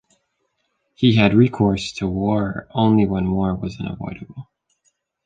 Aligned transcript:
He 0.95 1.13
had 1.13 1.35
recourse 1.35 1.91
to 1.97 2.07
war 2.07 2.67
only 2.71 3.05
when 3.05 3.29
war 3.29 3.53
was 3.53 3.79
unavoidable. 3.79 4.49